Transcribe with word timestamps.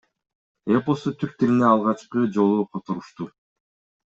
Эпосту 0.79 1.13
түрк 1.23 1.35
тилине 1.43 1.67
алгачкы 1.73 2.25
жолу 2.39 2.67
которушту. 2.79 3.31